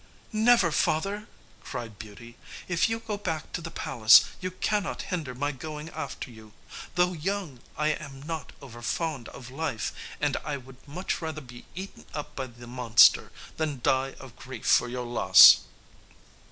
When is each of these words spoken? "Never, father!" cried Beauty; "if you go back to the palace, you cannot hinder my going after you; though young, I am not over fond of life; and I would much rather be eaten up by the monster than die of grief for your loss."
"Never, 0.33 0.71
father!" 0.71 1.27
cried 1.63 1.99
Beauty; 1.99 2.35
"if 2.67 2.89
you 2.89 2.97
go 2.97 3.17
back 3.17 3.53
to 3.53 3.61
the 3.61 3.69
palace, 3.69 4.25
you 4.39 4.49
cannot 4.49 5.03
hinder 5.13 5.35
my 5.35 5.51
going 5.51 5.89
after 5.89 6.31
you; 6.31 6.53
though 6.95 7.13
young, 7.13 7.59
I 7.77 7.89
am 7.89 8.23
not 8.23 8.51
over 8.63 8.81
fond 8.81 9.29
of 9.29 9.51
life; 9.51 9.93
and 10.19 10.37
I 10.37 10.57
would 10.57 10.77
much 10.87 11.21
rather 11.21 11.39
be 11.41 11.65
eaten 11.75 12.05
up 12.15 12.35
by 12.35 12.47
the 12.47 12.65
monster 12.65 13.31
than 13.57 13.79
die 13.83 14.15
of 14.19 14.35
grief 14.35 14.65
for 14.65 14.89
your 14.89 15.05
loss." 15.05 15.59